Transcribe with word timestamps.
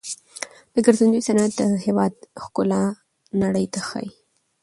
د 0.73 0.75
ګرځندوی 0.85 1.21
صنعت 1.27 1.51
د 1.57 1.61
هیواد 1.85 2.13
ښکلا 2.43 2.83
نړۍ 3.41 3.65
ته 3.73 3.79
ښيي. 3.87 4.09